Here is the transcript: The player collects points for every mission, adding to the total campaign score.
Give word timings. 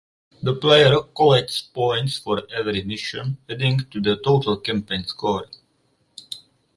The 0.41 0.55
player 0.55 0.97
collects 1.15 1.61
points 1.61 2.17
for 2.17 2.41
every 2.51 2.81
mission, 2.81 3.37
adding 3.47 3.81
to 3.91 4.01
the 4.01 4.15
total 4.17 4.57
campaign 4.57 5.03
score. 5.05 5.45